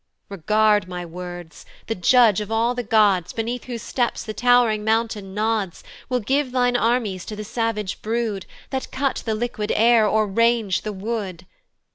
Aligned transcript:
"Regard 0.29 0.87
my 0.87 1.05
words. 1.05 1.63
The 1.85 1.93
Judge 1.93 2.41
of 2.41 2.51
all 2.51 2.73
the 2.73 2.81
gods, 2.81 3.33
"Beneath 3.33 3.65
whose 3.65 3.83
steps 3.83 4.23
the 4.23 4.33
tow'ring 4.33 4.83
mountain 4.83 5.35
nods, 5.35 5.83
"Will 6.09 6.19
give 6.21 6.51
thine 6.51 6.75
armies 6.75 7.23
to 7.25 7.35
the 7.35 7.43
savage 7.43 8.01
brood, 8.01 8.47
"That 8.71 8.91
cut 8.91 9.21
the 9.27 9.35
liquid 9.35 9.71
air, 9.75 10.07
or 10.07 10.25
range 10.25 10.81
the 10.81 10.91
wood. 10.91 11.45